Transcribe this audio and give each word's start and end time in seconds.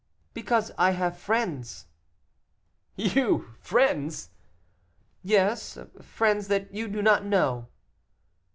"Because 0.33 0.71
I 0.79 0.93
have 0.97 1.15
friends." 1.15 1.85
"You! 2.95 3.53
friends!" 3.59 4.31
"Yes, 5.21 5.77
friends 6.01 6.47
that 6.47 6.73
you 6.73 6.87
do 6.87 7.03
not 7.03 7.23
know." 7.23 7.67